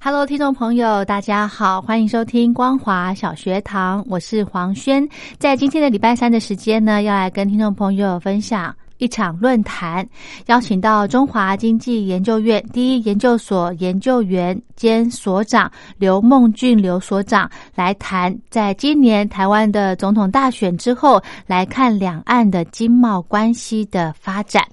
[0.00, 5.06] Hello，听众朋友，大家好，欢迎收听光华小学堂，我是黄轩。
[5.38, 10.08] 在今天的礼拜三的时间呢，要来跟听众朋友分享一场论坛，
[10.46, 24.64] 邀请到中华经济研究院第一研究所研究员兼所长刘梦俊刘所长来谈，在今年台湾的总统大选之后，来看两岸的经贸关系的发展。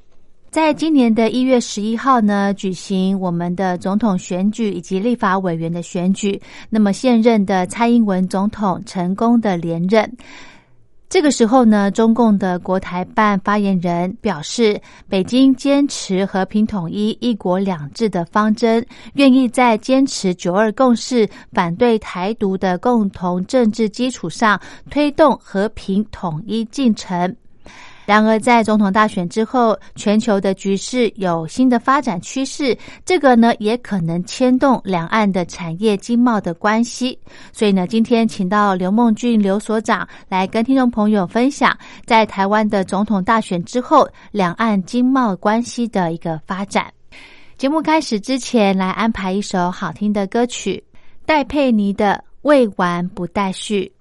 [0.56, 6.42] 在今年的一月十一号呢，举行我们的总统选举以及立法委员的选举。
[6.70, 10.10] 那么现任的蔡英文总统成功的连任。
[11.10, 24.58] 这个时候呢，中共的国台办发言人表示，北京坚持和平统一、一国两制的方针，愿意在坚持九二共识、反对台独的共同政治基础上，
[24.90, 27.36] 推动和平统一进程。
[28.06, 37.18] 然而，在总统大选之后，全球的局势有新的发展趋势，这个呢也可能牵动两岸的产业经贸的关系。
[37.52, 46.86] 所以呢，今天请到刘梦俊刘所长来跟听众朋友分享，在台湾的总统大选之后，两岸经贸关系的一个发展。
[47.58, 50.84] 节目开始之前，来安排一首好听的歌曲，
[51.26, 53.92] 戴佩妮的《未完不待续》。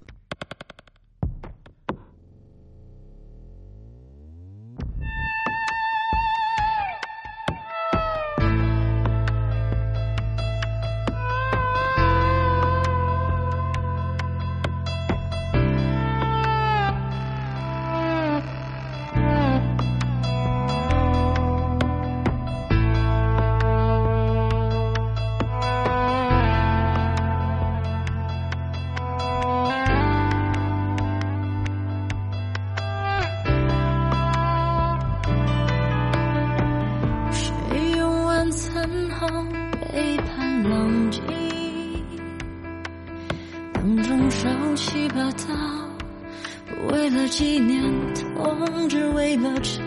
[47.37, 47.83] 纪念
[48.15, 49.83] 痛，只为了彻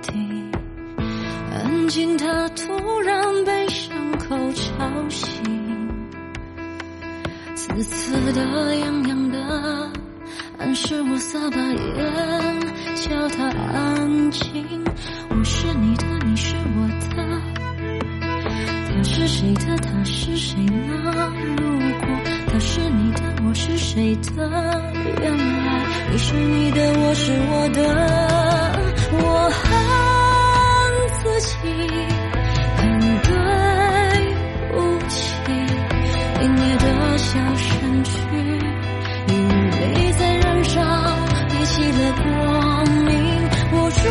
[0.00, 0.14] 底
[1.52, 5.28] 安静他突然被伤口吵醒
[7.54, 9.90] 刺刺的痒痒的
[10.56, 12.60] 暗示我撒把盐
[12.94, 14.64] 叫他安静
[15.28, 17.42] 我是你的你是我的
[18.88, 22.08] 他是谁的他是谁呢如果
[22.50, 24.75] 他是你的我是谁的？
[26.28, 27.80] 是你的我是我的
[29.12, 29.64] 我恨
[31.22, 31.54] 自己
[32.76, 32.82] 恨
[33.22, 33.30] 对
[34.72, 34.74] 不
[35.06, 35.14] 起
[36.40, 38.10] 凛冽的笑身去
[39.28, 39.34] 因
[39.70, 40.82] 为在燃烧
[41.48, 43.14] 比起了光明
[43.70, 44.02] 握住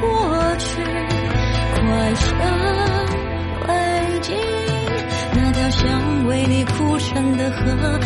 [0.00, 0.66] 过去
[1.76, 2.26] 快成
[3.62, 3.68] 灰
[4.22, 4.28] 烬
[5.34, 8.00] 那条想为你铺成的河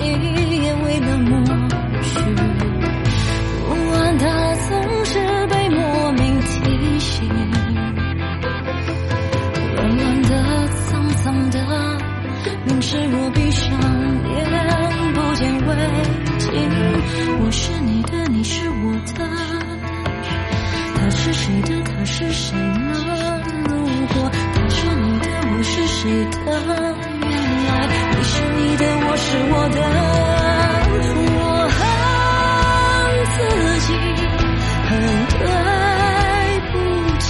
[0.00, 1.30] 你也为了默
[2.02, 2.20] 许
[3.68, 4.24] 不安的
[4.68, 5.12] 总是
[5.48, 7.28] 被莫名提醒
[9.76, 10.30] 冷乱的
[10.88, 10.88] 沧
[11.22, 11.56] 桑的
[12.66, 13.68] 明是我闭上
[14.30, 14.36] 眼
[15.12, 15.68] 不见为
[16.38, 16.48] 净
[17.42, 19.18] 我是你的你是我的。
[20.94, 21.82] 他是谁的？
[21.82, 22.58] 他是谁的
[23.68, 23.70] 路
[24.14, 26.48] 过他是你的我是谁的？
[27.22, 27.28] 原
[27.66, 27.79] 望
[28.56, 29.78] 你的，我是我的，
[31.36, 31.38] 我
[31.76, 31.78] 恨
[33.34, 33.36] 自
[33.86, 33.88] 己，
[34.88, 34.90] 恨
[35.30, 35.34] 对
[36.70, 36.74] 不
[37.18, 37.28] 起，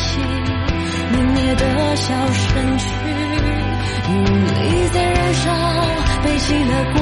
[1.12, 1.62] 泯灭的
[1.96, 2.42] 笑声
[2.78, 2.84] 去，
[4.08, 4.60] 努力
[4.92, 5.44] 在燃烧，
[6.22, 6.98] 背弃了光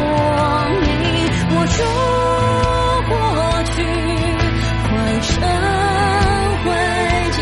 [0.81, 0.89] 明，
[1.55, 1.79] 握住
[3.09, 3.13] 过
[3.75, 3.77] 去，
[4.85, 4.89] 化
[5.23, 5.31] 成
[6.65, 6.67] 灰
[7.33, 7.39] 烬，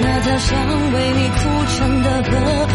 [0.00, 0.48] 那条想
[0.92, 2.65] 为你哭成的河。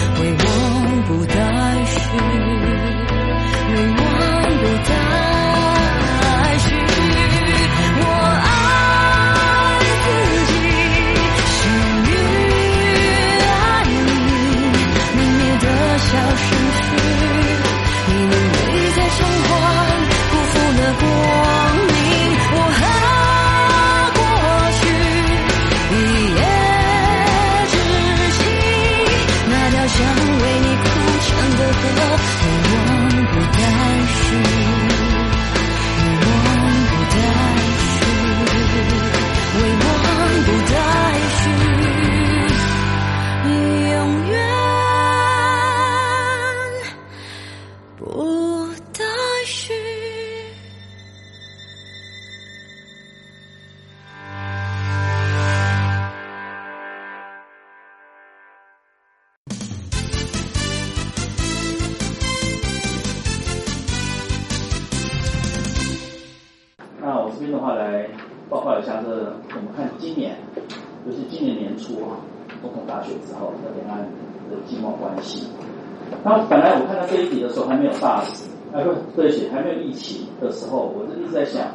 [78.74, 81.68] 啊不，对不起，还没有疫情的时候，我就一直在想，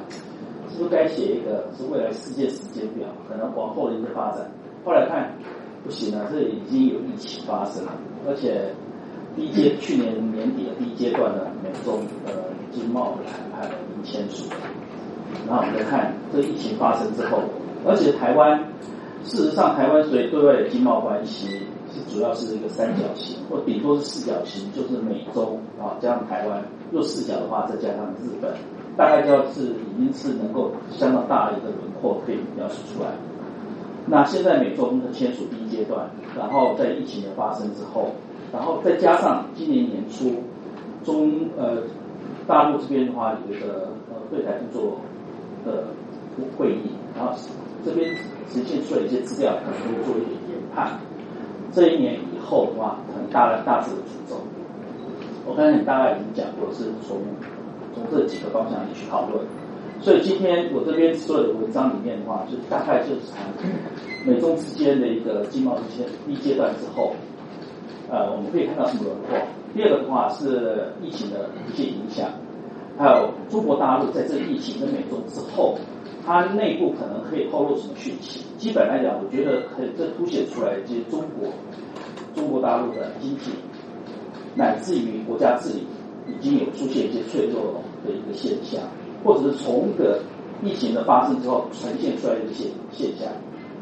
[0.71, 4.51] 是不是该写一个是未来世界时间表，可能往后的一个发展。
[4.85, 5.33] 后来看
[5.85, 7.93] 不行了，这已经有疫情发生了，
[8.27, 8.73] 而且
[9.37, 12.33] 第一阶去年年底的第一阶段呢美中呃
[12.73, 14.57] 经贸的谈判已经签署了。
[15.47, 17.43] 然后我们再看这疫情发生之后，
[17.85, 18.59] 而且台湾
[19.23, 21.61] 事实上台湾所以对外的经贸关系
[22.17, 28.55] 主要是一个三角形，或顶多是四角形，就是美中啊加上台湾，若四角的话再加上日本，
[28.97, 33.11] 大概就是已经是能够相当大的一个轮廓可以描述出来。
[34.07, 38.13] 那现在美中的签署第一阶段，然后在疫情的发生之后，
[38.51, 40.33] 然后再加上今年年初
[41.05, 41.83] 中呃
[42.47, 44.99] 大陆这边的话有一个呃对台工作
[45.67, 45.89] 的
[46.57, 47.35] 会议，然后
[47.85, 48.17] 这边
[48.51, 50.99] 呈现出来一些资料，可能会做一点研判。
[51.77, 54.41] 这一年以后的话，可能大概大致的主轴，
[55.45, 57.21] 我刚才大概已经讲过，是从
[57.95, 59.45] 从这几个方向去讨论。
[60.01, 63.53] 所以今天我这边所有的文章里面的话，就大概就是谈
[64.25, 67.13] 美中之间的一个经贸一些一阶段之后，
[68.11, 69.37] 呃，我们可以看到什么轮廓。
[69.75, 72.31] 第二个的话是疫情的一些影响，
[72.97, 75.77] 还有中国大陆在这疫情跟美中之后，
[76.27, 78.45] 它内部可能可以透露什么讯息。
[78.59, 81.49] 基本来讲，我觉得可以这凸显出来一些中国
[82.35, 83.53] 中国大陆的经济，
[84.57, 85.87] 乃至于国家治理
[86.27, 88.83] 已经有出现一些脆弱的一个现象。
[89.25, 90.21] 或者是从一个
[90.63, 93.27] 疫情的发生之后呈现出来的一些现象，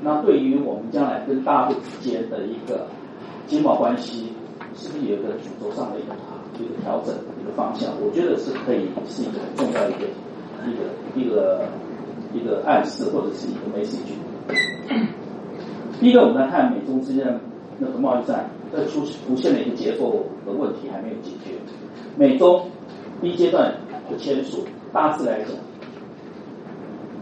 [0.00, 2.86] 那对于我们将来跟大陆之间的一个
[3.46, 4.32] 经贸关系，
[4.74, 6.14] 是不是有一个主轴上的一个
[6.58, 7.92] 一个调整一个方向？
[8.00, 10.06] 我觉得是可以是一个很重要的一个
[10.64, 10.80] 一个
[11.14, 11.68] 一个
[12.34, 14.12] 一个暗示或者是一个 message。
[16.00, 17.40] 第一个，我们来看美中之间
[17.78, 21.54] 那个贸易战，这出出现了一个结构的问题还没有解决。
[22.16, 22.68] 美中
[23.20, 23.74] 第一阶段
[24.10, 24.66] 的签署。
[24.92, 25.48] 大致来讲，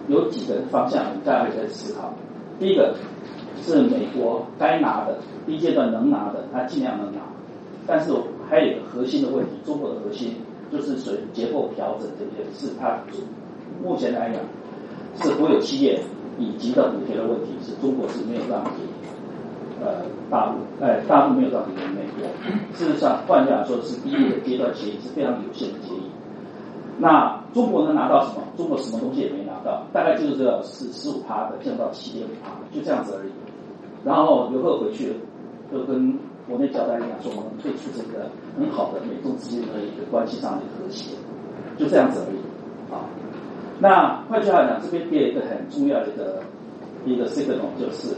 [0.06, 2.12] 有几个方向，大家会在思考。
[2.60, 2.94] 第一个
[3.62, 7.20] 是美国该拿的，第一阶段能拿的，它尽量能拿。
[7.86, 8.12] 但是
[8.46, 10.34] 还有一个核心的问题，中国的核心
[10.70, 12.98] 就是属于结构调整这件事，它
[13.82, 14.42] 目前来讲
[15.20, 16.00] 是国有企业
[16.38, 18.70] 以及的补贴的问题，是中国是没有让给
[19.84, 22.28] 呃大陆，哎大陆没有让给美国。
[22.74, 26.10] 事实上，换句话说，是第一个阶段协议是非常有限的协议。
[26.98, 28.42] 那中国能拿到什么？
[28.56, 33.30] 中国什么东西也没拿到，大概就是这十十五趴的降到七点五趴，就这样子而已。
[34.04, 35.14] 然后刘贺回去
[35.70, 38.28] 就跟国内交代一样，说我们退出这个
[38.58, 41.14] 很好的美中之间的一个关系上的和谐，
[41.78, 42.36] 就这样子而已。
[42.92, 43.08] 啊，
[43.82, 46.40] 那换句话讲，这边第二一个很重要的一个
[47.04, 48.14] 一个 signal 就是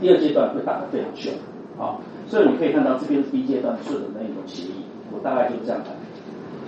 [0.00, 1.32] 第二阶段会打得非常凶
[1.76, 5.92] 啊，所以你可以看到这边是第一阶段做的那一种协议，我大概就是这样看，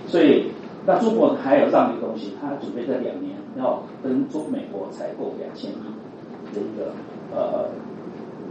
[0.05, 0.51] 所以。
[0.89, 6.93] 那中国还有这样的东西，它准备在两年要跟中美国采购两千亿的一个
[7.35, 7.67] 呃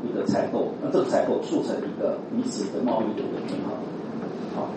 [0.05, 3.73] 一个采购，那这个采购促成一个彼此的贸易的一个平衡。
[4.55, 4.69] 好，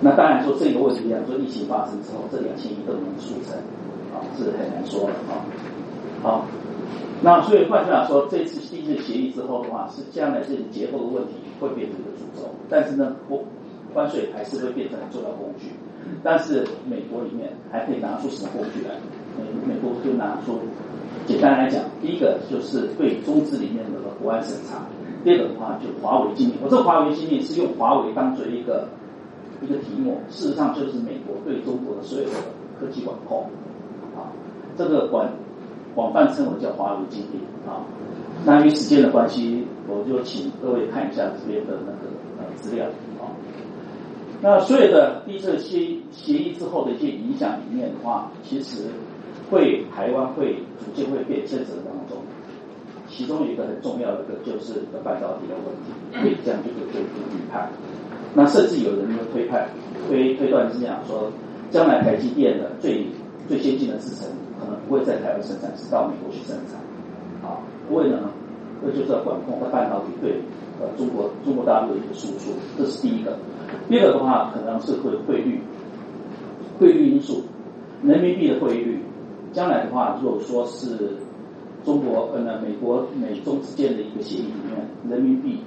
[0.00, 3.58] 那当然说这个问题讲，说疫情发生之后，这两千亿都能促成，
[4.12, 5.44] 啊是很难说的啊。
[6.22, 6.46] 好，
[7.22, 13.42] 那所以换句话说，这次第一次协议之后的话，是将来这种结构的问题会变成一个主轴，但是呢，我
[13.94, 15.68] 关税还是会变成很重要工具。
[16.22, 18.94] 但是美国里面还可以拿出什么工具来？
[19.38, 20.58] 美美国就拿出，
[21.26, 24.84] 简单来讲，第一个就是对中资里面的国安审查，
[25.22, 26.56] 第二个的话就华为禁令。
[26.62, 28.88] 我这华为禁令是用华为当做一个
[29.62, 32.34] 一个题目，事实上就是美国对中国的所有的
[32.78, 33.46] 科技管控
[34.20, 34.28] 啊，
[34.76, 35.32] 这个管
[35.94, 37.80] 广泛称为叫华为禁令啊。
[38.44, 42.08] 那与时间的关系，我就请各位看一下这边的那个
[42.38, 42.86] 呃资料
[43.18, 43.32] 啊。
[44.42, 48.84] 那所有的第一次协协议之后的一些影响里面的话，其实
[49.50, 52.16] 会台湾会逐渐会变牵扯当中。
[53.06, 57.68] 其中有一个很重要的一个就是一个半导体的问题，可以这样就可以做预判。
[58.32, 59.68] 那甚至有人就推判
[60.08, 61.30] 推推断是这样说，
[61.70, 63.04] 将来台积电的最
[63.50, 64.28] 最先进的制程
[64.60, 66.78] 可能不会在台湾生产，是到美国去生产。
[67.42, 67.58] 啊，
[67.90, 68.30] 为呢，
[68.80, 70.38] 这就是要管控的半导体对
[70.78, 73.36] 呃中国中国大陆的一个输出，这是第一个。
[73.88, 75.60] 第二个的话，可能是会汇率，
[76.78, 77.42] 汇率因素，
[78.04, 79.00] 人民币的汇率，
[79.52, 81.16] 将来的话，如果说是
[81.84, 85.58] 中国呃美国美中之间的一个协议里面，人民币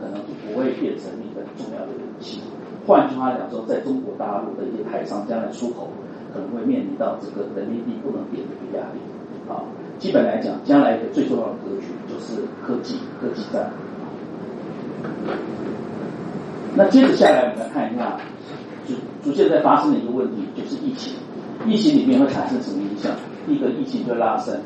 [0.00, 2.40] 可能就不会变成一个重要的武器。
[2.86, 5.88] 换句话讲说，在中国大陆的一些台商将来出口，
[6.32, 9.00] 可能会面临到这个人民币不能贬的一个压力。
[9.48, 9.64] 啊，
[9.98, 13.70] 基本来讲，将来一个最重要的格局就是科技科技战。
[16.76, 18.16] 那接着下来，我们来看一下，
[18.86, 18.94] 逐
[19.24, 21.14] 逐渐在发生的一个问题，就是疫情。
[21.66, 23.12] 疫情里面会产生什么影响？
[23.48, 24.56] 一个，疫情会拉升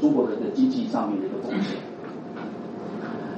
[0.00, 1.76] 中国的个经济上面的一个风险。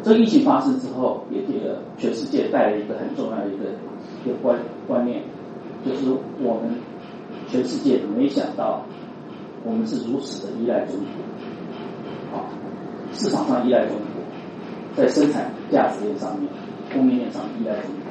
[0.02, 3.64] 这个疫情发生之后，也给了全世界带来一个很重要的一个
[4.24, 5.22] 一个观观念，
[5.84, 6.10] 就是
[6.42, 6.74] 我们
[7.54, 8.82] 全世界没想到，
[9.62, 12.50] 我们是如此的依赖中国，啊，
[13.12, 14.20] 市场上依赖中国，
[14.96, 16.48] 在生产价值链上面、
[16.92, 18.10] 供应链上依赖中国。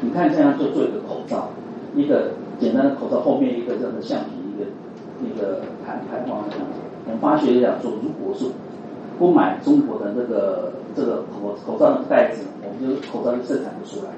[0.00, 1.48] 你看，这样就做一个口罩，
[1.94, 4.66] 一个简单的口罩后面一个这样的橡皮，一个
[5.24, 6.66] 一个弹弹簧的这样。
[7.06, 8.46] 我们发学讲说，如果是
[9.16, 14.10] 不买中国的这个这个口口罩的袋子，我们就口罩就生产不出来。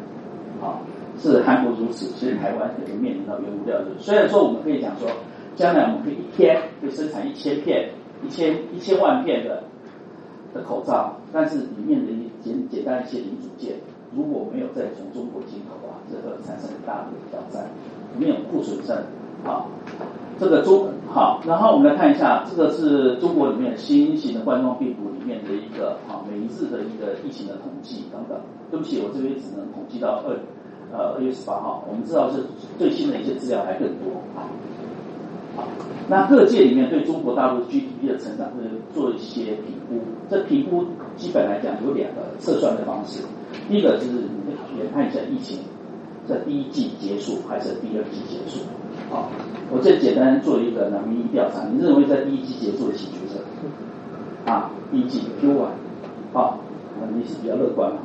[0.66, 0.80] 啊，
[1.18, 3.86] 是韩国如此，其实台湾可能面临到原物料的。
[3.98, 5.08] 虽然说我们可以讲说，
[5.56, 7.90] 将来我们可以一天可以生产一千片、
[8.24, 9.62] 一千一千万片的
[10.52, 13.74] 的口罩，但是里面的一简简单一些零组件。
[14.16, 17.68] 如果没有再从中国进口啊，这个产生很大的挑战，
[18.16, 18.96] 没有库存症，
[19.42, 19.68] 好，
[20.38, 28.38] 这个中好，然后我们来看一下，这个是中国里面新型的冠状病毒里面的一个啊每日的一个疫情的统计等等。
[28.70, 30.36] 对不起，我这边只能统计到二
[30.96, 32.44] 呃二月十八号，我们知道是
[32.78, 34.46] 最新的一些资料还更多啊。
[35.56, 35.66] 好，
[36.08, 38.62] 那各界里面对中国大陆 GDP 的成长会
[38.94, 40.84] 做一些评估，这评估
[41.16, 43.24] 基本来讲有两个测算的方式。
[43.68, 45.58] 第一个就是你看一下疫情
[46.28, 48.64] 在第一季结束还是第二季结束？
[49.10, 49.28] 好，
[49.70, 53.40] 我这简单做一个呢民意调查，你认为在第一季结束的请举手。
[54.44, 55.68] 啊，第一季 Q one，
[56.32, 56.58] 好，
[57.12, 57.98] 你是比较乐观嘛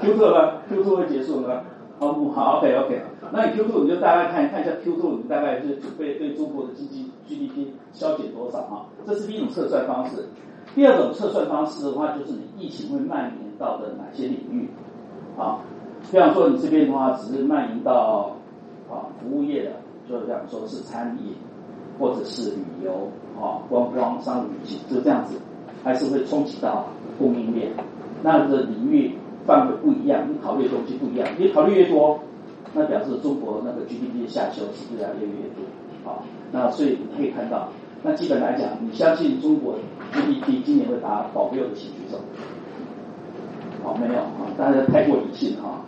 [0.00, 1.60] ？Q two 呢？Q two 会结束吗？
[1.98, 3.02] 好，好，OK OK，
[3.32, 8.86] 那你 Q two 你就大概看看一下 Q two 你大概是被对中国的经济 GDP 消减多少哈？
[9.06, 10.28] 这是第一种测算方式。
[10.74, 14.68] 第二种测算方式的话，就是你疫情会蔓延到的哪些领域
[15.38, 15.60] 啊？
[16.10, 18.34] 比方说你这边的话，只是蔓延到
[18.90, 19.70] 啊服务业的，
[20.08, 21.34] 就比方说是餐饮
[21.98, 23.08] 或者是旅游
[23.40, 25.38] 啊观光商务旅行，就这样子，
[25.84, 26.88] 还是会冲击到
[27.18, 27.70] 供应链。
[28.22, 29.12] 那个领域
[29.46, 31.28] 范围不一样，你考虑的东西不一样。
[31.38, 32.18] 你考虑越多，
[32.72, 35.64] 那表示中国那个 GDP 的下修是越来越越多
[36.04, 36.24] 好。
[36.50, 37.68] 那所以你可以看到。
[38.02, 39.76] 那基本来讲，你相信中国
[40.12, 42.18] GDP 今年会达保六的起举手？
[43.82, 45.84] 好，没有啊，大家太过理性哈。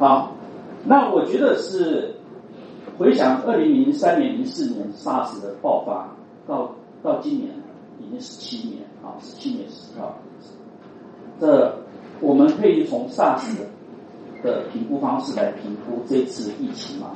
[0.00, 0.32] 好，
[0.86, 2.14] 那我觉得是
[2.98, 6.08] 回想二零零三年、零四年 SARS 的爆发，
[6.48, 7.50] 到到今年
[7.98, 10.14] 已经十七年啊，十七年十号，
[11.38, 11.76] 这
[12.22, 13.42] 我们可以从 SARS
[14.42, 17.10] 的评估方式来评估这次疫情吗？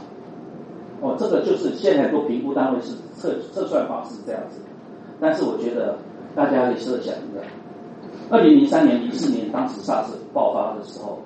[1.01, 4.61] 哦，这个就是现在做评估单位是测测算方式这样子，
[5.19, 5.97] 但是我觉得
[6.37, 7.41] 大家可以设想一个，
[8.29, 11.19] 二零零三年、零四年当时 SARS 爆发的时候，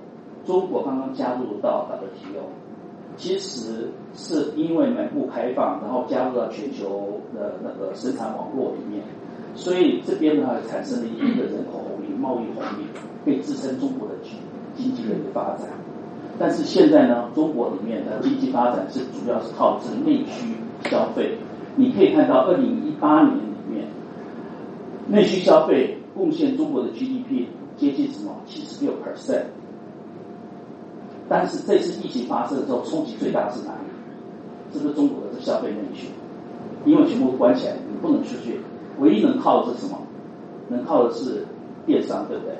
[0.48, 2.40] 中国刚刚加入到 WTO，
[3.18, 9.04] 其实是因为门户开放，然后加入到全球的那个生产网络里面，
[9.54, 12.86] 所以这边呢产生了一定的人口红利、贸易红利，
[13.26, 14.32] 可以支撑中国的经
[14.74, 15.68] 经济的一个发展。
[16.38, 20.54] 但是现在呢，中国里面的经济发展是主要是靠这个内需
[20.88, 21.36] 消费。
[21.76, 23.84] 你可以看到，二零一八年里面，
[25.08, 27.44] 内需消费贡献中国的 GDP
[27.76, 29.44] 接近什么七十六 percent。
[31.28, 33.78] 但是这次疫情发生之后，冲击最大的是哪里？
[34.72, 36.08] 是不是中国的消费内需，
[36.84, 38.60] 因为全部关起来，你不能出去，
[38.98, 39.98] 唯一能靠的是什么？
[40.68, 41.46] 能靠的是
[41.86, 42.54] 电商，对不对？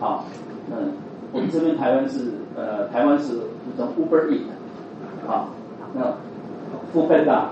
[0.00, 0.24] 好，
[0.70, 0.92] 嗯，
[1.32, 3.34] 我们这边台湾是呃，台湾是
[3.76, 4.44] 叫 Uber e a t
[5.28, 5.48] 啊，
[5.94, 6.00] 那
[6.92, 7.50] f o o p a n d a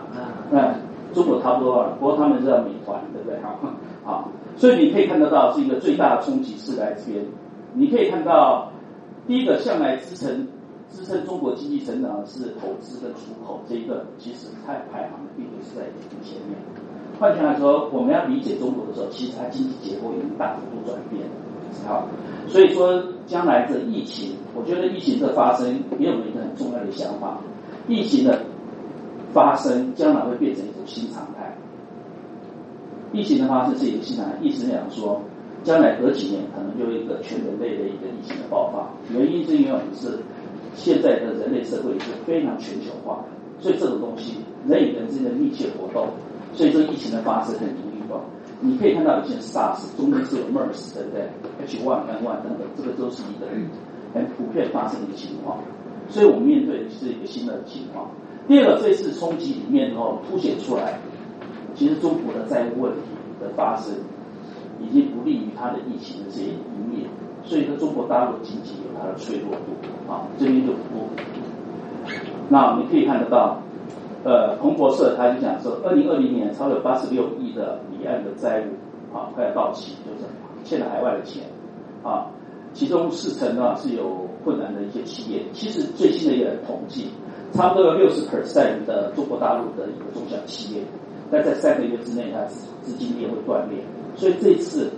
[0.50, 0.74] 那
[1.12, 3.38] 中国差不多了，不过他们是叫美团，对不对？
[3.42, 3.58] 好，
[4.04, 7.24] 好，所以你可以看得到是一个最大的冲击是来这边，
[7.74, 8.69] 你可以看到。
[9.30, 10.48] 第一个向来支撑
[10.90, 15.84] 支撑中国经济成长的是投资跟出口，这一个其实它排行的并不是在
[16.24, 16.58] 前面。
[17.20, 21.22] 换句话说，我们要理解中国的时候，其实它经济结构已经大幅度转变。
[21.86, 22.08] 好，
[22.48, 27.38] 所以说将来的疫情，我觉得疫情的发生也有一个很重要的想法：
[27.86, 28.36] 疫情的
[29.32, 31.56] 发生将来会变成一种新常态。
[33.12, 35.22] 疫情的发生是一个新常态，意思是讲说。
[35.62, 40.18] 将来隔几年可能就一个全人类的一个疫情的爆发，原因是因为我们是
[40.74, 46.08] 现在的人类社会是非常全球化的，所以这种东西人与人之间的密切活动，
[46.54, 48.22] 所以这疫情的发生很容易爆。
[48.62, 51.28] 你可以看到以前 SARS 中间是有 MERS 对不对
[51.66, 53.46] ？H1N1 等等，这个都是一个
[54.14, 55.58] 很普遍发生的一个情况，
[56.08, 58.10] 所以我们面对的是一个新的情况。
[58.48, 60.98] 第二个，这次冲击里面哦凸显出来，
[61.74, 62.98] 其实中国的债务问题
[63.40, 63.94] 的发生。
[64.80, 67.08] 已经不利于它的疫情的这些一面，
[67.44, 71.08] 所以说中国大陆经济有它的脆弱度啊，这边就不。
[72.48, 73.62] 那你可以看得到，
[74.24, 80.26] 呃，彭博社他就讲说，二零二零年超有八十六亿的离岸的债务啊快要到期，就是
[80.64, 81.44] 欠了海外的钱
[82.02, 82.26] 啊，
[82.72, 85.42] 其中四成呢是有困难的一些企业。
[85.52, 87.10] 其实最新的一个统计，
[87.52, 90.82] 差不多有六十 percent 的中国大陆的一个中小企业，
[91.30, 92.42] 但在三个月之内，它
[92.82, 93.78] 资金链会断裂。
[94.16, 94.90] 所以这次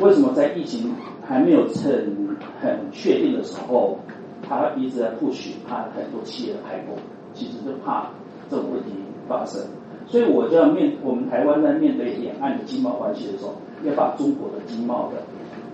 [0.00, 0.92] 为什么在疫情
[1.26, 3.98] 还没有很很确定的时候，
[4.46, 6.96] 他一直在 push，怕很多企业的开工，
[7.32, 8.10] 其实就怕
[8.50, 8.90] 这种问题
[9.26, 9.60] 发生。
[10.06, 15.22] 所以我就要面我们台湾在面对两岸的经贸关系的时候，要把中国的经贸的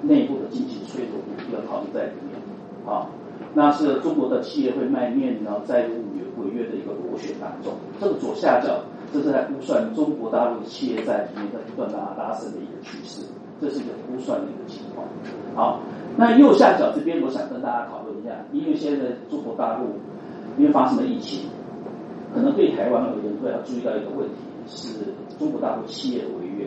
[0.02, 1.20] 内部的经济脆弱
[1.52, 2.40] 要考虑在里面
[2.86, 3.06] 啊。
[3.54, 8.80] 那是中国的企业会卖面然后债务违约的一个螺旋当中，这个左下角。
[9.12, 13.26] 这是在估算中国大陆的企业债里面在不断拉拉升的一个趋势，
[13.60, 15.06] 这是一个估算的一个情况。
[15.54, 15.80] 好，
[16.16, 19.84] 那右下角这边我想跟大家讨论一下，因为现在中国大陆
[20.56, 21.50] 因为发生了疫情，
[22.34, 24.34] 可能对台湾而言会要注意到一个问题，
[24.66, 24.88] 是
[25.38, 26.66] 中国大陆企业违约，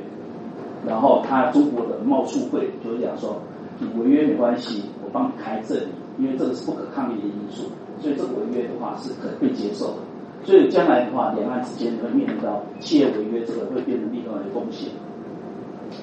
[0.86, 3.38] 然后他中国的贸促会就是讲说，
[3.80, 5.88] 你违约没关系，我帮你开这里，
[6.20, 7.64] 因为这个是不可抗力的因素，
[8.00, 9.98] 所以这个违约的话是可被接受的。
[10.44, 14.90] 所以将来的话，两岸之间会面临到企业违约，这个会变成另外的风险。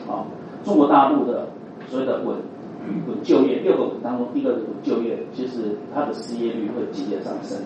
[0.07, 0.27] 好，
[0.65, 1.49] 中国大陆的
[1.89, 2.37] 所谓的稳
[3.07, 7.59] 稳就业六个稳当中，第一个稳就业，其实它的失业率会急剧上升。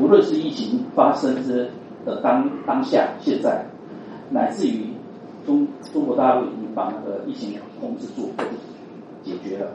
[0.00, 1.70] 无论是疫情发生之
[2.04, 3.64] 的当当下，现在，
[4.30, 4.86] 乃至于
[5.46, 8.50] 中中国大陆已经把那个疫情控制住或者
[9.22, 9.70] 解决了。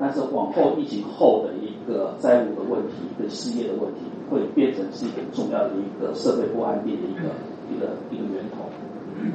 [0.00, 7.30] 但是往后疫情后的一个债务的问题跟失业的问题，会变成是一个重要的一个社会不安定的一个
[7.74, 8.70] 一个一个源头。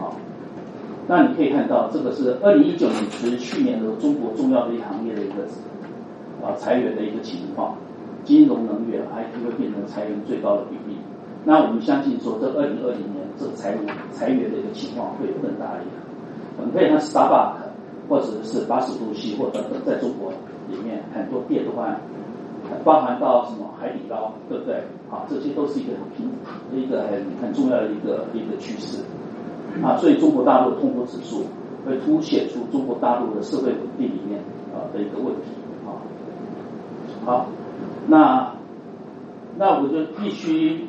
[0.02, 0.16] 好，
[1.06, 5.44] 那你可以看到，这个是二零一九年是去年的中国重要的一行业的一个
[6.42, 7.76] 啊裁员的一个情况，
[8.24, 10.98] 金融、能源、IT 会变成裁员最高的比例。
[11.44, 13.80] 那我们相信说，这二零二零年这个裁务
[14.14, 15.92] 裁员的一个情况会更大一点。
[16.58, 17.56] 我们可以看 Starbucks
[18.08, 20.32] 或者是八十度 C 或等等，在中国。
[20.74, 21.96] 里面很多变的话，
[22.84, 24.76] 包含到什么海底捞，对不对？
[25.12, 26.30] 啊，这些都是一个很平
[26.76, 29.04] 一个很很重要的一个一个趋势
[29.84, 29.98] 啊。
[29.98, 31.44] 所以中国大陆的通货指数
[31.86, 34.40] 会凸显出中国大陆的社会稳定里面
[34.74, 35.52] 啊的一个问题
[35.86, 36.02] 啊。
[37.26, 37.48] 好，
[38.08, 38.54] 那
[39.58, 40.86] 那我就必须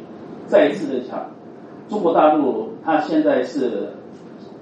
[0.46, 1.26] 再一次的讲，
[1.88, 3.90] 中国大陆它现在是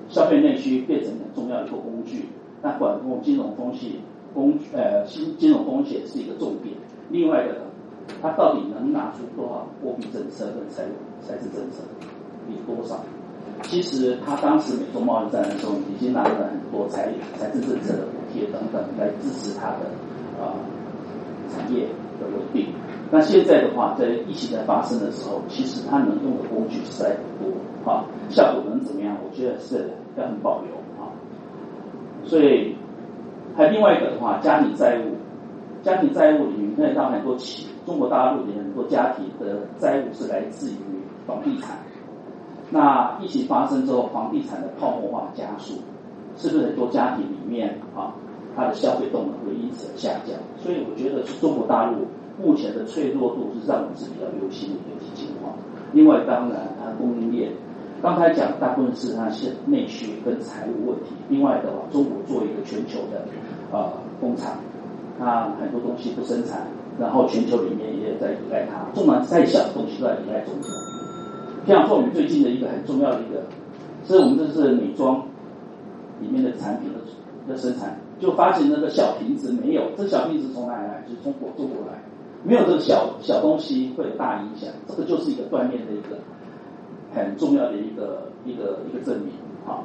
[0.09, 2.27] 消费内需变成很重要的一个工具，
[2.63, 3.93] 那管控金融风险
[4.35, 6.75] 工呃金金融风险是一个重点。
[7.11, 7.57] 另外的，
[8.21, 10.85] 它到底能拿出多少货币政策跟财
[11.21, 11.83] 财政政策，
[12.49, 12.97] 有多少？
[13.65, 19.87] 其实他当时美中贸易战的时候，已经拿了很多财财政政策的补贴等等来支持他的
[20.43, 20.57] 啊
[21.55, 21.87] 产业
[22.19, 22.73] 的稳定。
[23.11, 29.17] 那现在的话，在疫情在发生的时候，其实他能用的工具实在不多啊，效果能怎么样？
[29.23, 31.13] 我觉得是要很保留啊。
[32.25, 32.75] 所以
[33.57, 35.17] 还有另外一个的话，家庭债务，
[35.83, 40.77] 家庭债务里面看到很多企中国大陆的很多家庭的债务是来自于
[41.27, 41.77] 房地产。
[42.71, 45.75] 那疫情发生之后，房地产的泡沫化加速，
[46.37, 48.15] 是不是很多家庭里面啊，
[48.57, 50.39] 它的消费动能会因此而下降？
[50.57, 52.07] 所以我觉得是中国大陆
[52.41, 55.53] 目前的脆弱度是让我们是比较忧心的一个情况。
[55.93, 57.53] 另外，当然它供应链，
[58.03, 61.13] 刚才讲大部分是它是内需跟财务问题。
[61.29, 63.25] 另外的话，中国作为一个全球的
[63.71, 64.57] 呃工厂，
[65.21, 66.67] 它很多东西不生产，
[66.99, 70.69] 然后全球里面也在依赖它，纵然再小的东西都在依赖中国。
[71.65, 73.41] 像做我们最近的一个很重要的一个，
[74.05, 75.25] 是我们这是美妆
[76.21, 76.99] 里面的产品的
[77.47, 81.05] 的生产，就发现那个小瓶子没有，这小瓶子从哪来？
[81.07, 82.03] 就是中国中国来，
[82.43, 86.19] 没有这个小小东西会有大影响，这个就是一个锻炼的一个
[87.15, 89.33] 很重要的一个一个一个证明
[89.67, 89.85] 啊。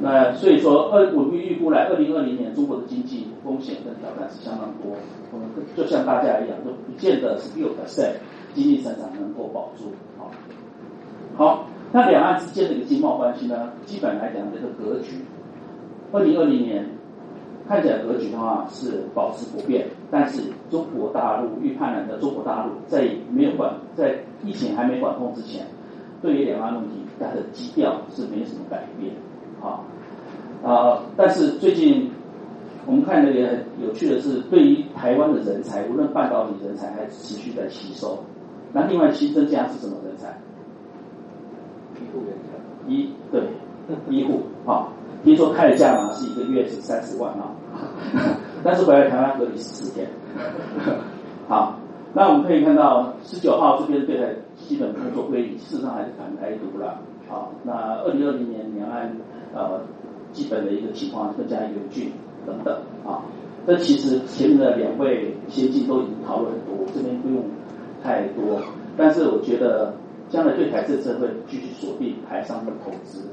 [0.00, 4.96] 那所以说，二我们预估来二零二零年中国的经济风险跟挑战是相当多，
[5.32, 8.14] 我们就像大家一样，都不见得是六 percent
[8.54, 10.26] 经济成长能够保住啊。
[11.36, 15.24] 好，那两岸之间的一个经贸关系呢，基本来讲这个格局，
[16.10, 16.84] 二零二零年
[17.68, 25.64] 看起来格局的话是保持不变，但是中国大陆预判了的中国大陆在没有管在疫情还没管控之前，
[26.24, 29.12] 对于两岸问题它的基调是没有什么改变，
[29.60, 29.84] 啊
[30.64, 32.10] 啊，但是最近
[32.86, 38.24] 我们看的也很有趣的是，对于台湾的人才，无论半导体人才还持续在吸收，
[38.72, 40.34] 那另外新增加是什么人才？
[42.88, 43.42] 医对
[44.08, 44.88] 医护啊，
[45.24, 47.52] 听说开的价码是一个月是三十万啊，
[48.64, 50.08] 但是回来台湾隔离十四天。
[51.48, 51.78] 好，
[52.14, 57.00] 那我们可以看到十九号这边对台基本工作会议，事实上还是反台独了。
[57.28, 57.72] 好，那
[58.04, 59.14] 二零二零年两岸
[59.52, 59.80] 呃
[60.32, 62.12] 基本的一个情况更加严峻
[62.46, 62.74] 等等
[63.04, 63.20] 啊。
[63.66, 67.42] 这其实前面的两位先进都已经讨论很多，这边不用
[68.02, 68.62] 太多，
[68.96, 69.92] 但是我觉得。
[70.30, 73.28] 将来对台政策会继续锁定台商的投资，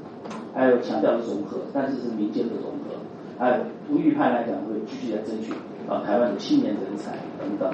[0.54, 2.94] 还有强调的融合，但是是民间的融合，
[3.38, 5.52] 还有不预判来讲会继续来争取
[5.88, 7.72] 啊台湾的青年人才等等。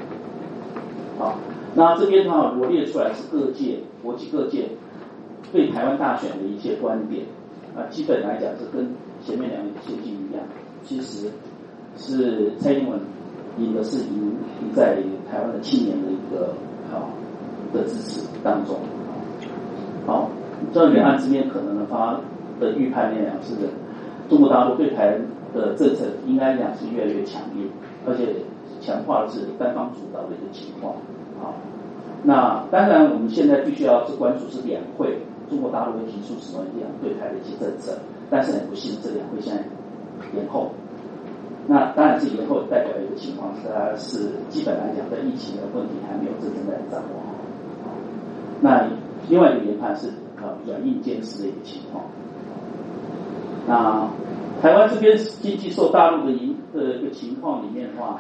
[1.18, 1.36] 好，
[1.74, 4.68] 那这边的话罗列出来是各界国际各界
[5.52, 7.24] 对台湾大选的一些观点
[7.76, 8.88] 啊，基本来讲是跟
[9.24, 10.44] 前面两位先进一样，
[10.84, 11.28] 其实
[11.96, 13.00] 是蔡英文
[13.58, 14.96] 赢的是赢赢在
[15.28, 16.54] 台湾的青年的一个
[16.92, 17.10] 好
[17.72, 18.76] 的支持当中。
[20.06, 20.30] 好，
[20.72, 22.20] 这两岸之间可能的发
[22.60, 23.54] 的预判力量是，
[24.28, 25.18] 中国大陆对台
[25.52, 27.66] 的政策应该讲是越来越强烈，
[28.06, 28.36] 而且
[28.80, 30.94] 强化的是单方主导的一个情况。
[31.40, 31.54] 好，
[32.24, 37.98] 那当然我们现在必须要是关注是两会，中国大陆会提出什么样对台的一些政策，
[38.30, 39.62] 但是很不幸这两会现在
[40.36, 40.70] 延后。
[41.66, 47.20] 那当然这延后代表一个情况，它是基本来讲在疫情的问题还没有真正的掌握
[47.84, 47.92] 好。
[48.60, 48.88] 那。
[49.28, 52.04] 另外一个研判是啊软硬兼施的一个情况。
[53.66, 54.08] 那
[54.62, 58.18] 台湾这边经济受大陆的影的一个情况里面的话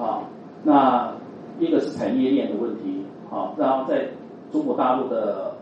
[0.00, 0.24] 啊，
[0.64, 1.12] 那
[1.58, 4.08] 一个是产业链的问题啊，然后在
[4.50, 5.52] 中国大陆的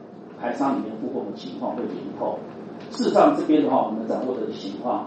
[0.40, 2.38] 台商里面复工的情况会延后。
[2.90, 5.06] 事实上这边的话，我们掌握的情况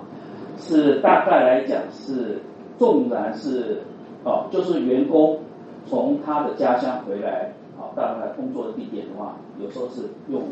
[0.58, 2.42] 是大概来讲是
[2.78, 3.82] 纵然是
[4.26, 5.40] 哦，就是员工
[5.86, 7.54] 从他的家乡回来。
[7.96, 10.44] 到他工作的地点的话，有时候是用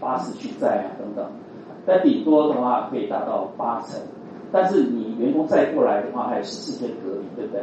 [0.00, 1.26] 巴士去载啊等等，
[1.84, 4.00] 但顶多的话可以达到八成。
[4.52, 7.62] 但是你员工再过来的话，还有十四天隔离，对不对？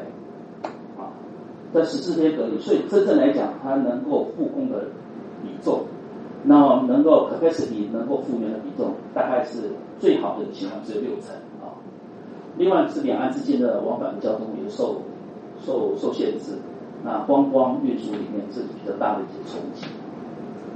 [1.75, 4.85] 啊，这十四天隔离，所以真正来讲，它能够复工的
[5.43, 5.81] 比重，
[6.43, 11.75] 那么能够 capacity 能够复原的比重，大概是最好的情况只有六成啊。
[12.57, 15.01] 另外是两岸之间的往返交通也受
[15.65, 16.53] 受受限制。
[17.03, 19.85] 那观光运输里面是比较大的一些冲击。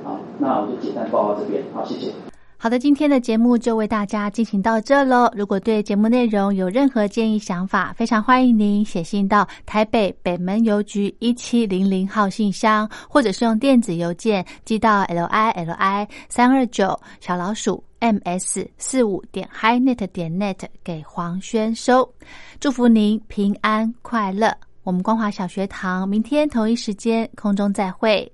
[0.04, 1.64] 好，那我就简单报告这边。
[1.74, 2.12] 好，谢谢。
[2.62, 5.32] 好的，今天的节目就为大家进行到这喽。
[5.34, 22.14] 如果对节目内容有任何建议想法，非常欢迎您写信到台北北门邮局一七零零号信箱，或者是用电子邮件寄到 l i l i 三二九小老鼠 m s 四五点 highnet 点 net 给黄轩收。
[22.60, 24.54] 祝福您平安快乐。
[24.84, 28.30] 我们光华小学堂明天同一时间空中再会。